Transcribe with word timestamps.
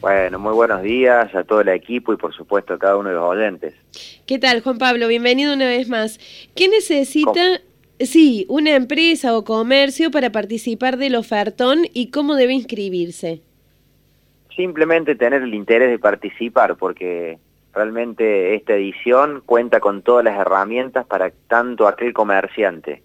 Bueno, 0.00 0.38
muy 0.38 0.52
buenos 0.52 0.82
días 0.82 1.34
a 1.34 1.44
todo 1.44 1.60
el 1.60 1.68
equipo 1.68 2.12
y 2.12 2.16
por 2.16 2.34
supuesto 2.34 2.74
a 2.74 2.78
cada 2.78 2.96
uno 2.96 3.08
de 3.08 3.14
los 3.14 3.24
oyentes. 3.24 3.74
¿Qué 4.26 4.38
tal, 4.38 4.62
Juan 4.62 4.78
Pablo? 4.78 5.08
Bienvenido 5.08 5.54
una 5.54 5.66
vez 5.66 5.88
más. 5.88 6.18
¿Qué 6.54 6.68
necesita 6.68 7.60
Sí, 7.98 8.44
una 8.50 8.76
empresa 8.76 9.36
o 9.36 9.44
comercio 9.44 10.10
para 10.10 10.30
participar 10.30 10.98
del 10.98 11.14
ofertón 11.14 11.86
y 11.94 12.10
cómo 12.10 12.34
debe 12.34 12.52
inscribirse. 12.52 13.40
Simplemente 14.54 15.14
tener 15.14 15.42
el 15.42 15.54
interés 15.54 15.90
de 15.90 15.98
participar 15.98 16.76
porque 16.76 17.38
realmente 17.72 18.54
esta 18.54 18.74
edición 18.74 19.42
cuenta 19.46 19.80
con 19.80 20.02
todas 20.02 20.24
las 20.24 20.38
herramientas 20.38 21.06
para 21.06 21.30
tanto 21.48 21.88
aquel 21.88 22.12
comerciante 22.12 23.02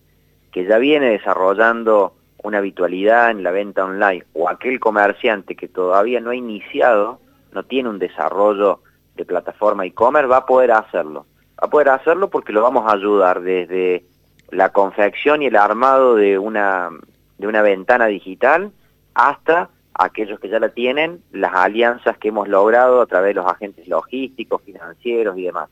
que 0.52 0.66
ya 0.66 0.78
viene 0.78 1.12
desarrollando 1.12 2.14
una 2.44 2.58
habitualidad 2.58 3.32
en 3.32 3.44
la 3.44 3.52
venta 3.52 3.86
online 3.86 4.26
o 4.34 4.50
aquel 4.50 4.80
comerciante 4.82 5.56
que 5.56 5.70
todavía 5.70 6.20
no 6.20 6.32
ha 6.32 6.36
iniciado, 6.36 7.20
no 7.54 7.64
tiene 7.64 7.90
un 7.90 8.00
desarrollo 8.00 8.82
de 9.16 9.24
plataforma 9.24 9.86
e-commerce, 9.86 10.28
va 10.28 10.38
a 10.38 10.46
poder 10.46 10.72
hacerlo. 10.72 11.26
Va 11.62 11.68
a 11.68 11.70
poder 11.70 11.90
hacerlo 11.90 12.30
porque 12.30 12.52
lo 12.52 12.62
vamos 12.62 12.90
a 12.90 12.96
ayudar 12.96 13.42
desde 13.42 14.04
la 14.52 14.70
confección 14.70 15.42
y 15.42 15.48
el 15.48 15.56
armado 15.56 16.16
de 16.16 16.38
una, 16.38 16.90
de 17.38 17.48
una 17.48 17.62
ventana 17.62 18.06
digital 18.08 18.72
hasta 19.14 19.70
aquellos 19.94 20.40
que 20.40 20.50
ya 20.50 20.60
la 20.60 20.70
tienen, 20.70 21.22
las 21.32 21.54
alianzas 21.54 22.18
que 22.18 22.30
hemos 22.30 22.48
logrado 22.48 23.02
a 23.02 23.06
través 23.06 23.30
de 23.30 23.42
los 23.42 23.52
agentes 23.52 23.88
logísticos, 23.88 24.62
financieros 24.64 25.38
y 25.38 25.44
demás. 25.44 25.70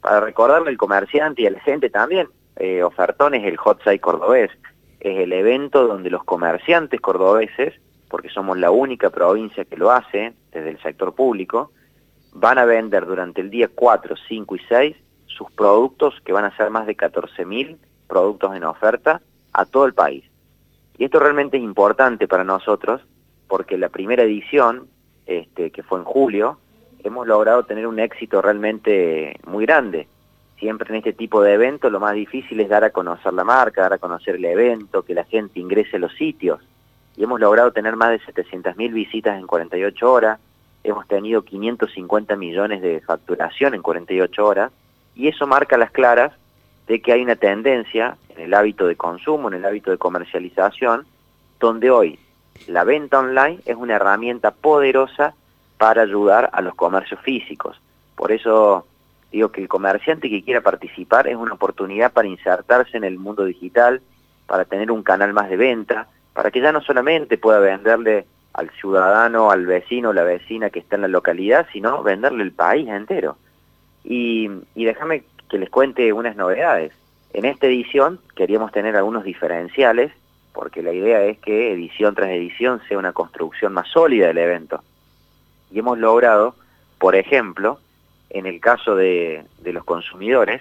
Para 0.00 0.20
recordarle 0.20 0.70
al 0.70 0.76
comerciante 0.76 1.42
y 1.42 1.46
a 1.46 1.50
la 1.50 1.60
gente 1.60 1.90
también, 1.90 2.28
eh, 2.56 2.82
Ofertón 2.82 3.34
es 3.34 3.44
el 3.44 3.56
Hot 3.56 3.82
Site 3.82 4.00
cordobés, 4.00 4.50
es 5.00 5.18
el 5.18 5.32
evento 5.32 5.86
donde 5.86 6.10
los 6.10 6.24
comerciantes 6.24 7.00
cordobeses, 7.00 7.74
porque 8.08 8.28
somos 8.28 8.58
la 8.58 8.70
única 8.70 9.10
provincia 9.10 9.64
que 9.64 9.76
lo 9.76 9.90
hace 9.90 10.34
desde 10.52 10.70
el 10.70 10.80
sector 10.80 11.14
público, 11.14 11.72
van 12.32 12.58
a 12.58 12.64
vender 12.64 13.06
durante 13.06 13.40
el 13.40 13.50
día 13.50 13.68
4, 13.74 14.14
5 14.28 14.56
y 14.56 14.60
6 14.68 14.96
sus 15.26 15.50
productos 15.50 16.20
que 16.24 16.32
van 16.32 16.44
a 16.44 16.56
ser 16.56 16.70
más 16.70 16.86
de 16.86 16.96
14.000 16.96 17.76
productos 18.06 18.54
en 18.54 18.64
oferta 18.64 19.20
a 19.52 19.64
todo 19.64 19.86
el 19.86 19.94
país. 19.94 20.24
Y 20.98 21.04
esto 21.04 21.18
realmente 21.18 21.56
es 21.56 21.62
importante 21.62 22.28
para 22.28 22.44
nosotros 22.44 23.00
porque 23.48 23.78
la 23.78 23.88
primera 23.88 24.22
edición, 24.22 24.88
este, 25.26 25.70
que 25.70 25.82
fue 25.82 25.98
en 25.98 26.04
julio, 26.04 26.58
hemos 27.02 27.26
logrado 27.26 27.64
tener 27.64 27.86
un 27.86 27.98
éxito 27.98 28.40
realmente 28.40 29.38
muy 29.46 29.66
grande. 29.66 30.08
Siempre 30.58 30.88
en 30.90 30.96
este 30.96 31.12
tipo 31.12 31.42
de 31.42 31.54
eventos 31.54 31.92
lo 31.92 32.00
más 32.00 32.14
difícil 32.14 32.60
es 32.60 32.68
dar 32.68 32.84
a 32.84 32.90
conocer 32.90 33.32
la 33.32 33.44
marca, 33.44 33.82
dar 33.82 33.94
a 33.94 33.98
conocer 33.98 34.36
el 34.36 34.44
evento, 34.44 35.02
que 35.02 35.14
la 35.14 35.24
gente 35.24 35.60
ingrese 35.60 35.96
a 35.96 36.00
los 36.00 36.14
sitios. 36.14 36.60
Y 37.16 37.24
hemos 37.24 37.40
logrado 37.40 37.72
tener 37.72 37.96
más 37.96 38.10
de 38.10 38.20
700.000 38.20 38.92
visitas 38.92 39.38
en 39.38 39.46
48 39.46 40.12
horas, 40.12 40.40
hemos 40.82 41.06
tenido 41.06 41.42
550 41.42 42.36
millones 42.36 42.82
de 42.82 43.00
facturación 43.00 43.74
en 43.74 43.82
48 43.82 44.46
horas, 44.46 44.72
y 45.14 45.28
eso 45.28 45.46
marca 45.46 45.76
las 45.76 45.90
claras 45.90 46.32
de 46.86 47.00
que 47.00 47.12
hay 47.12 47.22
una 47.22 47.36
tendencia 47.36 48.16
en 48.28 48.42
el 48.42 48.54
hábito 48.54 48.86
de 48.86 48.96
consumo, 48.96 49.48
en 49.48 49.54
el 49.54 49.64
hábito 49.64 49.90
de 49.90 49.98
comercialización, 49.98 51.06
donde 51.58 51.90
hoy 51.90 52.18
la 52.66 52.84
venta 52.84 53.18
online 53.18 53.60
es 53.64 53.76
una 53.76 53.96
herramienta 53.96 54.50
poderosa 54.50 55.34
para 55.78 56.02
ayudar 56.02 56.50
a 56.52 56.60
los 56.60 56.74
comercios 56.74 57.20
físicos. 57.20 57.80
Por 58.16 58.32
eso 58.32 58.86
digo 59.32 59.50
que 59.50 59.62
el 59.62 59.68
comerciante 59.68 60.30
que 60.30 60.44
quiera 60.44 60.60
participar 60.60 61.26
es 61.26 61.36
una 61.36 61.54
oportunidad 61.54 62.12
para 62.12 62.28
insertarse 62.28 62.96
en 62.96 63.04
el 63.04 63.18
mundo 63.18 63.44
digital, 63.44 64.00
para 64.46 64.64
tener 64.64 64.90
un 64.90 65.02
canal 65.02 65.32
más 65.32 65.48
de 65.48 65.56
venta, 65.56 66.08
para 66.32 66.50
que 66.50 66.60
ya 66.60 66.72
no 66.72 66.80
solamente 66.80 67.38
pueda 67.38 67.58
venderle 67.58 68.26
al 68.52 68.70
ciudadano, 68.70 69.50
al 69.50 69.66
vecino, 69.66 70.12
la 70.12 70.22
vecina 70.22 70.70
que 70.70 70.78
está 70.78 70.96
en 70.96 71.02
la 71.02 71.08
localidad, 71.08 71.66
sino 71.72 72.02
venderle 72.02 72.44
el 72.44 72.52
país 72.52 72.88
entero. 72.88 73.36
Y, 74.04 74.48
y 74.74 74.84
déjame 74.84 75.24
que 75.54 75.60
les 75.60 75.70
cuente 75.70 76.12
unas 76.12 76.34
novedades. 76.34 76.92
En 77.32 77.44
esta 77.44 77.68
edición 77.68 78.18
queríamos 78.34 78.72
tener 78.72 78.96
algunos 78.96 79.22
diferenciales, 79.22 80.10
porque 80.52 80.82
la 80.82 80.92
idea 80.92 81.22
es 81.22 81.38
que 81.38 81.72
edición 81.72 82.16
tras 82.16 82.30
edición 82.30 82.82
sea 82.88 82.98
una 82.98 83.12
construcción 83.12 83.72
más 83.72 83.86
sólida 83.86 84.26
del 84.26 84.38
evento. 84.38 84.82
Y 85.70 85.78
hemos 85.78 85.96
logrado, 85.96 86.56
por 86.98 87.14
ejemplo, 87.14 87.78
en 88.30 88.46
el 88.46 88.58
caso 88.58 88.96
de, 88.96 89.44
de 89.60 89.72
los 89.72 89.84
consumidores, 89.84 90.60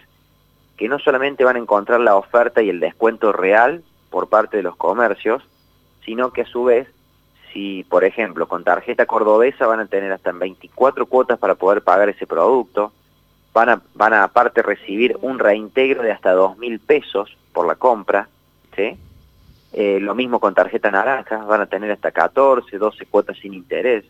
que 0.77 0.87
no 0.87 0.99
solamente 0.99 1.43
van 1.43 1.55
a 1.55 1.59
encontrar 1.59 1.99
la 1.99 2.15
oferta 2.15 2.61
y 2.61 2.69
el 2.69 2.79
descuento 2.79 3.31
real 3.31 3.83
por 4.11 4.29
parte 4.29 4.57
de 4.57 4.63
los 4.63 4.75
comercios, 4.75 5.41
sino 6.05 6.31
que 6.31 6.41
a 6.41 6.45
su 6.45 6.65
vez, 6.65 6.87
si 7.51 7.83
por 7.85 8.03
ejemplo 8.03 8.47
con 8.47 8.63
tarjeta 8.63 9.07
cordobesa 9.07 9.65
van 9.65 9.79
a 9.79 9.87
tener 9.87 10.11
hasta 10.11 10.33
24 10.33 11.07
cuotas 11.07 11.39
para 11.39 11.55
poder 11.55 11.81
pagar 11.81 12.09
ese 12.09 12.27
producto, 12.27 12.91
van 13.53 13.69
a, 13.69 13.81
van 13.93 14.13
a 14.13 14.23
aparte 14.23 14.61
recibir 14.61 15.17
un 15.21 15.39
reintegro 15.39 16.01
de 16.01 16.11
hasta 16.11 16.33
dos 16.33 16.57
mil 16.57 16.79
pesos 16.79 17.37
por 17.53 17.67
la 17.67 17.75
compra, 17.75 18.27
¿sí? 18.75 18.97
Eh, 19.73 19.99
lo 19.99 20.13
mismo 20.15 20.39
con 20.39 20.53
tarjeta 20.53 20.91
naranja, 20.91 21.37
van 21.45 21.61
a 21.61 21.65
tener 21.65 21.91
hasta 21.91 22.11
14, 22.11 22.77
12 22.77 23.05
cuotas 23.05 23.37
sin 23.37 23.53
interés, 23.53 24.05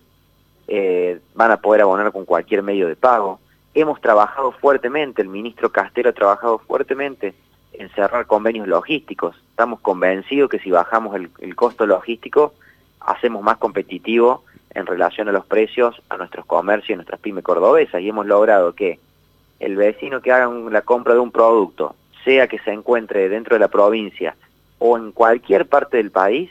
eh, 0.66 1.20
van 1.34 1.50
a 1.50 1.58
poder 1.58 1.82
abonar 1.82 2.12
con 2.12 2.24
cualquier 2.24 2.62
medio 2.62 2.88
de 2.88 2.96
pago. 2.96 3.40
Hemos 3.74 4.00
trabajado 4.00 4.52
fuertemente, 4.52 5.22
el 5.22 5.28
ministro 5.28 5.70
Castelo 5.70 6.10
ha 6.10 6.12
trabajado 6.12 6.58
fuertemente 6.58 7.34
en 7.72 7.88
cerrar 7.90 8.26
convenios 8.26 8.68
logísticos. 8.68 9.36
Estamos 9.50 9.80
convencidos 9.80 10.50
que 10.50 10.58
si 10.58 10.70
bajamos 10.70 11.16
el, 11.16 11.30
el 11.40 11.56
costo 11.56 11.86
logístico, 11.86 12.54
hacemos 13.00 13.42
más 13.42 13.56
competitivo 13.56 14.44
en 14.70 14.86
relación 14.86 15.28
a 15.28 15.32
los 15.32 15.46
precios 15.46 16.00
a 16.08 16.16
nuestros 16.16 16.46
comercios 16.46 16.90
y 16.90 16.92
a 16.94 16.96
nuestras 16.96 17.20
pymes 17.20 17.44
cordobesas 17.44 18.00
y 18.00 18.08
hemos 18.08 18.26
logrado 18.26 18.74
que 18.74 18.98
el 19.60 19.76
vecino 19.76 20.20
que 20.20 20.32
haga 20.32 20.48
la 20.70 20.82
compra 20.82 21.14
de 21.14 21.20
un 21.20 21.30
producto, 21.30 21.94
sea 22.24 22.48
que 22.48 22.58
se 22.60 22.72
encuentre 22.72 23.28
dentro 23.28 23.54
de 23.54 23.60
la 23.60 23.68
provincia 23.68 24.36
o 24.78 24.96
en 24.96 25.12
cualquier 25.12 25.66
parte 25.66 25.98
del 25.98 26.10
país, 26.10 26.50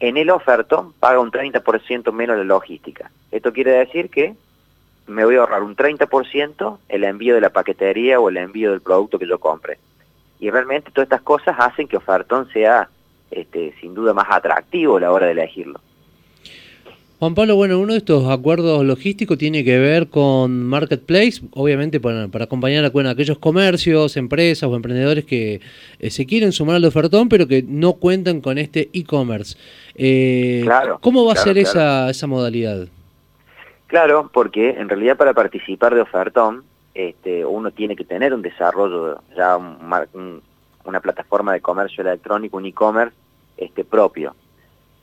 en 0.00 0.16
el 0.16 0.30
oferto 0.30 0.94
paga 1.00 1.20
un 1.20 1.30
30% 1.30 2.12
menos 2.12 2.36
la 2.36 2.44
logística. 2.44 3.10
Esto 3.30 3.52
quiere 3.52 3.72
decir 3.72 4.10
que 4.10 4.34
me 5.06 5.24
voy 5.24 5.36
a 5.36 5.40
ahorrar 5.40 5.62
un 5.62 5.74
30% 5.74 6.78
el 6.88 7.04
envío 7.04 7.34
de 7.34 7.40
la 7.40 7.50
paquetería 7.50 8.20
o 8.20 8.28
el 8.28 8.36
envío 8.36 8.70
del 8.70 8.80
producto 8.80 9.18
que 9.18 9.26
yo 9.26 9.38
compre. 9.38 9.78
Y 10.38 10.50
realmente 10.50 10.90
todas 10.92 11.06
estas 11.06 11.22
cosas 11.22 11.56
hacen 11.58 11.88
que 11.88 11.96
Ofertón 11.96 12.48
sea 12.52 12.88
este, 13.30 13.74
sin 13.80 13.94
duda 13.94 14.14
más 14.14 14.26
atractivo 14.30 14.96
a 14.96 15.00
la 15.00 15.12
hora 15.12 15.26
de 15.26 15.32
elegirlo. 15.32 15.80
Juan 17.18 17.34
Pablo, 17.34 17.56
bueno, 17.56 17.80
uno 17.80 17.94
de 17.94 17.98
estos 17.98 18.30
acuerdos 18.30 18.84
logísticos 18.84 19.38
tiene 19.38 19.64
que 19.64 19.76
ver 19.80 20.08
con 20.08 20.64
Marketplace, 20.64 21.40
obviamente 21.52 21.98
para, 21.98 22.28
acompañar 22.44 22.84
a 22.84 23.10
aquellos 23.10 23.38
comercios, 23.38 24.16
empresas 24.16 24.70
o 24.70 24.76
emprendedores 24.76 25.24
que 25.24 25.60
eh, 25.98 26.10
se 26.10 26.26
quieren 26.26 26.52
sumar 26.52 26.76
al 26.76 26.84
ofertón, 26.84 27.28
pero 27.28 27.48
que 27.48 27.64
no 27.66 27.94
cuentan 27.94 28.40
con 28.40 28.56
este 28.56 28.88
e-commerce. 28.92 29.58
Eh, 29.96 30.64
¿Cómo 31.00 31.24
va 31.24 31.32
a 31.32 31.36
ser 31.36 31.58
esa, 31.58 32.08
esa 32.08 32.28
modalidad? 32.28 32.86
Claro, 33.88 34.30
porque 34.32 34.70
en 34.70 34.88
realidad 34.88 35.16
para 35.16 35.34
participar 35.34 35.96
de 35.96 36.02
ofertón, 36.02 36.62
este, 36.94 37.44
uno 37.44 37.72
tiene 37.72 37.96
que 37.96 38.04
tener 38.04 38.32
un 38.32 38.42
desarrollo, 38.42 39.22
ya 39.36 39.56
una 39.56 41.00
plataforma 41.00 41.52
de 41.52 41.60
comercio 41.60 42.02
electrónico, 42.02 42.58
un 42.58 42.66
e-commerce 42.66 43.16
este, 43.56 43.84
propio. 43.84 44.36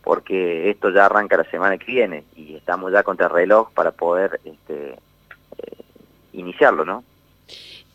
porque 0.03 0.69
esto 0.71 0.91
ya 0.91 1.07
arranca 1.07 1.37
la 1.37 1.45
semana 1.45 1.79
que 1.79 1.93
viene 1.93 2.25
y 2.35 2.57
estamos 2.57 2.93
ya 2.93 3.05
contra 3.05 3.27
el 3.27 3.33
reloj 3.33 3.71
para 3.73 3.93
poder 3.93 4.41
este, 4.45 4.91
eh, 4.93 5.77
iniciarlo, 6.33 6.85
¿no? 6.85 7.05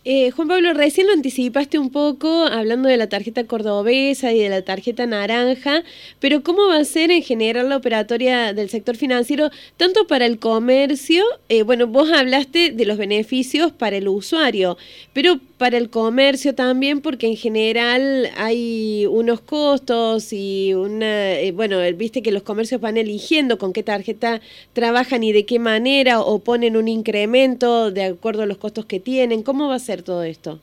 Eh, 0.08 0.30
Juan 0.30 0.48
Pablo, 0.48 0.76
recién 0.76 1.08
lo 1.08 1.14
anticipaste 1.14 1.80
un 1.80 1.90
poco 1.90 2.46
hablando 2.46 2.88
de 2.88 2.96
la 2.96 3.10
tarjeta 3.10 3.46
cordobesa 3.46 4.32
y 4.32 4.38
de 4.38 4.50
la 4.50 4.62
tarjeta 4.62 5.08
naranja, 5.08 5.84
pero 6.20 6.44
¿cómo 6.44 6.68
va 6.68 6.78
a 6.78 6.86
ser 6.86 7.10
en 7.10 7.24
general 7.24 7.70
la 7.70 7.78
operatoria 7.78 8.54
del 8.54 8.70
sector 8.70 8.98
financiero, 8.98 9.50
tanto 9.78 10.06
para 10.06 10.28
el 10.28 10.38
comercio? 10.38 11.24
Eh, 11.50 11.64
bueno, 11.64 11.88
vos 11.88 12.12
hablaste 12.12 12.70
de 12.70 12.86
los 12.86 13.00
beneficios 13.00 13.72
para 13.72 13.98
el 13.98 14.08
usuario, 14.08 14.78
pero 15.14 15.40
para 15.58 15.78
el 15.78 15.90
comercio 15.90 16.54
también, 16.54 17.02
porque 17.02 17.26
en 17.26 17.38
general 17.38 18.30
hay 18.38 19.08
unos 19.08 19.42
costos 19.42 20.34
y 20.34 20.76
una, 20.76 21.40
eh, 21.40 21.52
bueno, 21.52 21.80
viste 21.96 22.22
que 22.22 22.32
los 22.32 22.44
comercios 22.44 22.80
van 22.80 22.98
eligiendo 22.98 23.58
con 23.58 23.74
qué 23.74 23.82
tarjeta 23.82 24.40
trabajan 24.74 25.24
y 25.24 25.32
de 25.32 25.46
qué 25.48 25.58
manera, 25.58 26.20
o 26.22 26.40
ponen 26.40 26.78
un 26.78 26.88
incremento 26.90 27.90
de 27.90 28.04
acuerdo 28.04 28.44
a 28.44 28.46
los 28.46 28.58
costos 28.58 28.86
que 28.86 29.00
tienen. 29.00 29.42
¿Cómo 29.42 29.68
va 29.70 29.76
a 29.76 29.80
ser 29.80 29.95
todo 30.04 30.24
esto? 30.24 30.60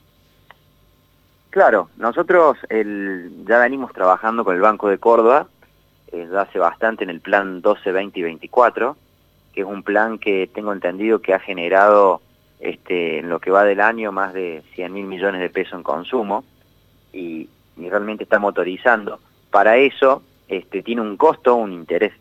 Claro, 1.49 1.89
nosotros 1.97 2.57
el, 2.69 3.45
ya 3.47 3.59
venimos 3.59 3.93
trabajando 3.93 4.43
con 4.43 4.55
el 4.55 4.61
Banco 4.61 4.89
de 4.89 4.97
Córdoba, 4.97 5.47
eh, 6.11 6.27
hace 6.35 6.57
bastante 6.57 7.03
en 7.03 7.11
el 7.11 7.21
plan 7.21 7.61
12, 7.61 7.91
20 7.91 8.19
y 8.19 8.23
24, 8.23 8.97
que 9.53 9.61
es 9.61 9.67
un 9.67 9.83
plan 9.83 10.17
que 10.17 10.49
tengo 10.53 10.73
entendido 10.73 11.21
que 11.21 11.33
ha 11.33 11.39
generado 11.39 12.21
este, 12.59 13.19
en 13.19 13.29
lo 13.29 13.39
que 13.39 13.51
va 13.51 13.63
del 13.63 13.81
año 13.81 14.11
más 14.11 14.33
de 14.33 14.63
100 14.73 14.93
mil 14.93 15.05
millones 15.05 15.41
de 15.41 15.49
pesos 15.49 15.73
en 15.73 15.83
consumo 15.83 16.43
y, 17.11 17.49
realmente 17.77 18.23
está 18.23 18.39
motorizando. 18.39 19.19
Para 19.51 19.77
eso 19.77 20.23
este, 20.47 20.81
tiene 20.81 21.01
un 21.01 21.17
costo, 21.17 21.55
un 21.55 21.73
interés 21.73 22.13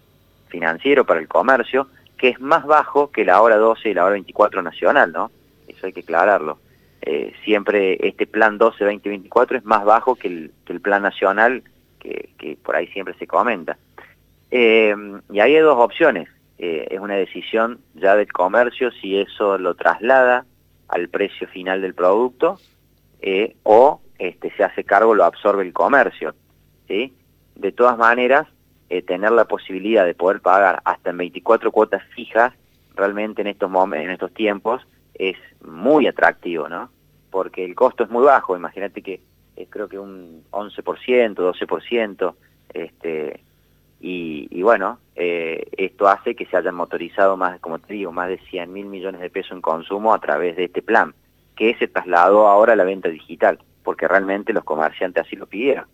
financiero 0.49 1.07
para 1.07 1.21
el 1.21 1.29
comercio 1.29 1.87
que 2.19 2.31
es 2.31 2.41
más 2.41 2.65
bajo 2.67 3.11
que 3.11 3.25
la 3.25 3.41
hora 3.43 3.57
12 3.57 3.89
y 3.89 3.95
la 3.95 4.05
hora 4.05 4.13
24 4.13 4.63
nacional, 4.63 5.13
¿no? 5.13 5.31
Eso 5.67 5.87
hay 5.87 5.93
que 5.93 6.01
aclararlo. 6.01 6.59
Eh, 7.05 7.33
siempre 7.45 7.99
este 8.07 8.29
plan 8.29 8.61
12-20-24 8.61 9.57
es 9.57 9.65
más 9.65 9.85
bajo 9.85 10.15
que 10.15 10.29
el, 10.29 10.81
plan 10.81 11.03
nacional 11.03 11.65
que, 11.99 12.57
por 12.63 12.77
ahí 12.77 12.87
siempre 12.89 13.15
se 13.15 13.27
comenta. 13.27 13.77
Eh, 14.51 14.95
y 15.31 15.41
ahí 15.41 15.57
hay 15.57 15.63
dos 15.63 15.79
opciones. 15.79 16.29
Eh, 16.59 16.87
es 16.91 17.01
una 17.01 17.15
decisión 17.15 17.81
ya 17.95 18.15
del 18.15 18.33
comercio 18.33 18.93
si 18.93 19.19
eso 19.19 19.59
lo 19.59 19.75
traslada 19.75 20.47
al 20.89 21.09
precio 21.09 21.49
final 21.49 21.83
del 21.83 21.95
producto 21.95 22.59
o 23.65 24.01
este, 24.19 24.53
se 24.57 24.63
hace 24.63 24.85
cargo, 24.85 25.15
lo 25.15 25.25
absorbe 25.25 25.65
el 25.65 25.73
comercio. 25.73 26.35
¿sí? 26.87 27.15
De 27.57 27.73
todas 27.73 27.99
maneras, 27.99 28.47
tener 29.07 29.33
la 29.33 29.47
posibilidad 29.47 30.05
de 30.05 30.15
poder 30.15 30.41
pagar 30.41 30.83
hasta 30.85 31.11
en 31.11 31.17
24 31.17 31.73
cuotas 31.73 32.03
fijas, 32.15 32.53
realmente 32.95 33.41
en 33.41 33.49
estos, 33.49 33.71
en 33.95 34.11
estos 34.11 34.33
tiempos, 34.35 34.83
es 35.15 35.37
muy 35.63 36.07
atractivo, 36.07 36.69
¿no? 36.69 36.91
Porque 37.31 37.65
el 37.65 37.75
costo 37.75 38.05
es 38.05 38.11
muy 38.11 38.25
bajo, 38.25 38.57
imagínate 38.57 39.03
que 39.03 39.21
creo 39.69 39.89
que 39.89 39.99
un 39.99 40.45
11%, 40.51 41.35
12%, 41.35 42.35
este, 42.75 43.41
y, 44.05 44.63
bueno, 44.63 44.99
eh, 45.15 45.65
esto 45.77 46.09
hace 46.09 46.35
que 46.35 46.47
se 46.47 46.57
hayan 46.57 46.75
motorizado 46.75 47.37
más, 47.37 47.61
como 47.61 47.79
te 47.79 47.95
digo, 47.95 48.11
más 48.11 48.29
de 48.29 48.39
100 48.39 48.73
mil 48.73 48.87
millones 48.87 49.21
de 49.21 49.31
pesos 49.31 49.53
en 49.53 49.61
consumo 49.61 50.13
a 50.13 50.21
través 50.21 50.57
de 50.57 50.65
este 50.65 50.83
plan, 50.83 51.15
que 51.55 51.77
se 51.79 51.87
trasladó 51.87 52.49
ahora 52.49 52.73
a 52.73 52.77
la 52.77 52.85
venta 52.85 53.09
digital, 53.09 53.61
porque 53.85 54.09
realmente 54.09 54.53
los 54.53 54.65
comerciantes 54.65 55.25
así 55.25 55.37
lo 55.37 55.47
pidieron. 55.47 55.85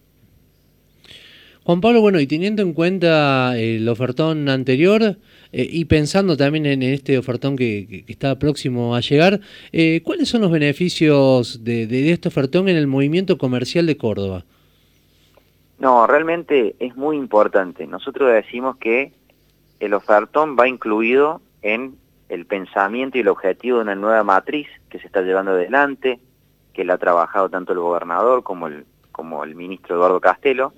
Juan 1.68 1.82
Pablo, 1.82 2.00
bueno, 2.00 2.18
y 2.18 2.26
teniendo 2.26 2.62
en 2.62 2.72
cuenta 2.72 3.54
el 3.58 3.86
ofertón 3.90 4.48
anterior 4.48 5.02
eh, 5.02 5.68
y 5.70 5.84
pensando 5.84 6.34
también 6.34 6.64
en 6.64 6.82
este 6.82 7.18
ofertón 7.18 7.56
que, 7.56 8.06
está 8.08 8.38
próximo 8.38 8.96
a 8.96 9.00
llegar, 9.00 9.40
eh, 9.72 10.00
¿cuáles 10.02 10.30
son 10.30 10.40
los 10.40 10.50
beneficios 10.50 11.62
de, 11.64 11.86
de 11.86 12.10
este 12.10 12.28
ofertón 12.28 12.70
en 12.70 12.78
el 12.78 12.86
movimiento 12.86 13.36
comercial 13.36 13.84
de 13.84 13.98
Córdoba? 13.98 14.46
No, 15.78 16.06
realmente 16.06 16.75
es 16.78 16.96
muy 16.96 17.18
importante. 17.18 17.87
Nosotros 17.87 18.32
decimos 18.32 18.78
que 18.78 19.12
el 19.78 19.92
ofertón 19.92 20.56
va 20.58 20.68
incluido 20.68 21.42
en 21.60 21.96
el 22.30 22.46
pensamiento 22.46 23.18
y 23.18 23.20
el 23.20 23.28
objetivo 23.28 23.76
de 23.76 23.82
una 23.82 23.94
nueva 23.94 24.25
matriz 24.25 24.68
que 24.88 25.00
se 25.00 25.06
está 25.06 25.20
llevando 25.20 25.50
adelante, 25.50 26.18
que 26.72 26.87
la 26.87 26.94
ha 26.94 26.98
trabajado 26.98 27.50
tanto 27.50 27.75
el 27.75 27.80
gobernador 27.80 28.42
como 28.42 28.68
el, 28.68 28.87
como 29.12 29.44
el 29.44 29.54
ministro 29.54 29.96
Eduardo 29.96 30.18
Castelo. 30.18 30.72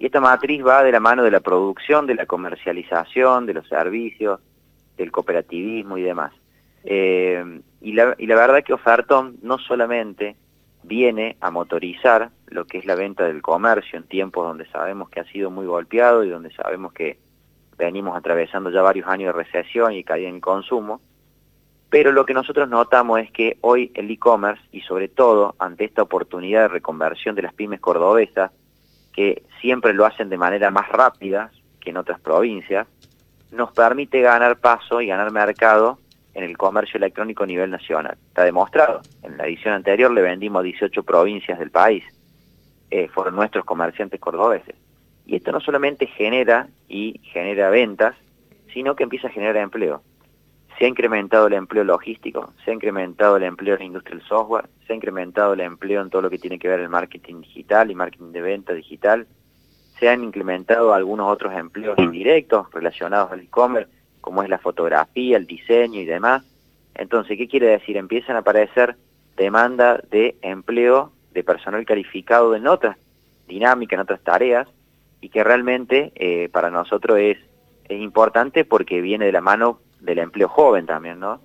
Y 0.00 0.06
esta 0.06 0.18
matriz 0.18 0.64
va 0.66 0.82
de 0.82 0.92
la 0.92 0.98
mano 0.98 1.22
de 1.22 1.30
la 1.30 1.40
producción, 1.40 2.06
de 2.06 2.14
la 2.14 2.24
comercialización, 2.24 3.44
de 3.44 3.52
los 3.52 3.68
servicios, 3.68 4.40
del 4.96 5.12
cooperativismo 5.12 5.98
y 5.98 6.02
demás. 6.02 6.32
Eh, 6.84 7.60
y, 7.82 7.92
la, 7.92 8.14
y 8.16 8.26
la 8.26 8.34
verdad 8.34 8.64
que 8.64 8.72
Ofertón 8.72 9.36
no 9.42 9.58
solamente 9.58 10.36
viene 10.84 11.36
a 11.42 11.50
motorizar 11.50 12.30
lo 12.46 12.64
que 12.64 12.78
es 12.78 12.86
la 12.86 12.94
venta 12.94 13.26
del 13.26 13.42
comercio 13.42 13.98
en 13.98 14.04
tiempos 14.04 14.46
donde 14.46 14.66
sabemos 14.70 15.10
que 15.10 15.20
ha 15.20 15.24
sido 15.24 15.50
muy 15.50 15.66
golpeado 15.66 16.24
y 16.24 16.30
donde 16.30 16.50
sabemos 16.52 16.94
que 16.94 17.18
venimos 17.76 18.16
atravesando 18.16 18.70
ya 18.70 18.80
varios 18.80 19.06
años 19.06 19.34
de 19.34 19.42
recesión 19.44 19.92
y 19.92 20.02
caída 20.02 20.30
en 20.30 20.40
consumo, 20.40 21.02
pero 21.90 22.10
lo 22.10 22.24
que 22.24 22.32
nosotros 22.32 22.70
notamos 22.70 23.20
es 23.20 23.30
que 23.32 23.58
hoy 23.60 23.92
el 23.94 24.10
e-commerce 24.10 24.62
y 24.72 24.80
sobre 24.80 25.08
todo 25.08 25.56
ante 25.58 25.84
esta 25.84 26.00
oportunidad 26.00 26.62
de 26.62 26.68
reconversión 26.68 27.34
de 27.34 27.42
las 27.42 27.52
pymes 27.52 27.80
cordobesas, 27.80 28.50
que 29.20 29.42
siempre 29.60 29.92
lo 29.92 30.06
hacen 30.06 30.30
de 30.30 30.38
manera 30.38 30.70
más 30.70 30.88
rápida 30.88 31.50
que 31.78 31.90
en 31.90 31.98
otras 31.98 32.18
provincias, 32.20 32.86
nos 33.50 33.70
permite 33.70 34.22
ganar 34.22 34.56
paso 34.56 35.02
y 35.02 35.08
ganar 35.08 35.30
mercado 35.30 35.98
en 36.32 36.42
el 36.42 36.56
comercio 36.56 36.96
electrónico 36.96 37.44
a 37.44 37.46
nivel 37.46 37.70
nacional. 37.70 38.16
Está 38.28 38.44
demostrado. 38.44 39.02
En 39.22 39.36
la 39.36 39.44
edición 39.44 39.74
anterior 39.74 40.10
le 40.10 40.22
vendimos 40.22 40.60
a 40.60 40.62
18 40.62 41.02
provincias 41.02 41.58
del 41.58 41.70
país. 41.70 42.02
Eh, 42.90 43.08
fueron 43.08 43.36
nuestros 43.36 43.66
comerciantes 43.66 44.18
cordobeses. 44.18 44.74
Y 45.26 45.36
esto 45.36 45.52
no 45.52 45.60
solamente 45.60 46.06
genera 46.06 46.68
y 46.88 47.20
genera 47.22 47.68
ventas, 47.68 48.16
sino 48.72 48.96
que 48.96 49.02
empieza 49.02 49.28
a 49.28 49.32
generar 49.32 49.58
empleo. 49.58 50.00
Se 50.78 50.86
ha 50.86 50.88
incrementado 50.88 51.48
el 51.48 51.52
empleo 51.52 51.84
logístico, 51.84 52.54
se 52.64 52.70
ha 52.70 52.74
incrementado 52.74 53.36
el 53.36 53.42
empleo 53.42 53.74
en 53.74 53.80
la 53.80 53.84
industria 53.84 54.16
del 54.16 54.26
software, 54.26 54.70
se 54.90 54.94
ha 54.94 54.96
incrementado 54.96 55.52
el 55.52 55.60
empleo 55.60 56.02
en 56.02 56.10
todo 56.10 56.22
lo 56.22 56.30
que 56.30 56.38
tiene 56.38 56.58
que 56.58 56.66
ver 56.66 56.80
el 56.80 56.88
marketing 56.88 57.42
digital 57.42 57.92
y 57.92 57.94
marketing 57.94 58.32
de 58.32 58.40
venta 58.40 58.72
digital, 58.74 59.28
se 60.00 60.08
han 60.08 60.24
incrementado 60.24 60.92
algunos 60.92 61.30
otros 61.30 61.54
empleos 61.54 61.96
indirectos 61.96 62.66
relacionados 62.72 63.30
al 63.30 63.38
e-commerce, 63.38 63.88
como 64.20 64.42
es 64.42 64.48
la 64.48 64.58
fotografía, 64.58 65.36
el 65.36 65.46
diseño 65.46 66.00
y 66.00 66.06
demás. 66.06 66.44
Entonces, 66.96 67.38
¿qué 67.38 67.46
quiere 67.46 67.68
decir? 67.68 67.96
Empiezan 67.96 68.34
a 68.34 68.40
aparecer 68.40 68.96
demanda 69.36 70.02
de 70.10 70.34
empleo 70.42 71.12
de 71.30 71.44
personal 71.44 71.84
calificado 71.84 72.56
en 72.56 72.66
otras 72.66 72.96
dinámicas, 73.46 73.96
en 73.96 74.00
otras 74.00 74.22
tareas, 74.22 74.66
y 75.20 75.28
que 75.28 75.44
realmente 75.44 76.10
eh, 76.16 76.48
para 76.48 76.68
nosotros 76.68 77.16
es, 77.20 77.38
es 77.84 78.00
importante 78.00 78.64
porque 78.64 79.00
viene 79.00 79.26
de 79.26 79.32
la 79.32 79.40
mano 79.40 79.78
del 80.00 80.18
empleo 80.18 80.48
joven 80.48 80.86
también, 80.86 81.20
¿no? 81.20 81.40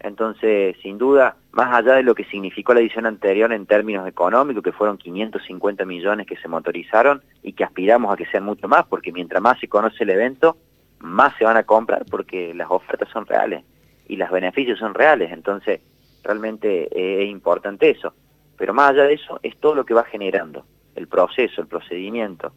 Entonces, 0.00 0.76
sin 0.82 0.96
duda, 0.96 1.36
más 1.52 1.74
allá 1.74 1.94
de 1.94 2.02
lo 2.02 2.14
que 2.14 2.24
significó 2.24 2.72
la 2.72 2.80
edición 2.80 3.06
anterior 3.06 3.52
en 3.52 3.66
términos 3.66 4.06
económicos, 4.06 4.62
que 4.62 4.72
fueron 4.72 4.96
550 4.96 5.84
millones 5.84 6.26
que 6.26 6.36
se 6.36 6.48
motorizaron 6.48 7.22
y 7.42 7.52
que 7.52 7.64
aspiramos 7.64 8.12
a 8.12 8.16
que 8.16 8.26
sean 8.26 8.44
mucho 8.44 8.68
más, 8.68 8.86
porque 8.86 9.12
mientras 9.12 9.42
más 9.42 9.58
se 9.58 9.68
conoce 9.68 10.04
el 10.04 10.10
evento, 10.10 10.56
más 11.00 11.36
se 11.36 11.44
van 11.44 11.56
a 11.56 11.64
comprar 11.64 12.04
porque 12.10 12.54
las 12.54 12.70
ofertas 12.70 13.08
son 13.10 13.26
reales 13.26 13.64
y 14.06 14.16
los 14.16 14.30
beneficios 14.30 14.78
son 14.78 14.94
reales. 14.94 15.32
Entonces, 15.32 15.80
realmente 16.22 16.88
es 16.92 17.28
importante 17.28 17.90
eso. 17.90 18.14
Pero 18.56 18.74
más 18.74 18.90
allá 18.90 19.04
de 19.04 19.14
eso, 19.14 19.40
es 19.42 19.56
todo 19.58 19.74
lo 19.74 19.84
que 19.84 19.94
va 19.94 20.04
generando, 20.04 20.64
el 20.94 21.08
proceso, 21.08 21.60
el 21.60 21.68
procedimiento, 21.68 22.52